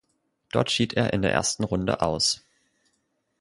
Dort 0.51 0.71
schied 0.71 0.93
er 0.93 1.13
in 1.13 1.21
der 1.21 1.31
ersten 1.31 1.63
Runde 1.63 2.01
aus. 2.01 2.43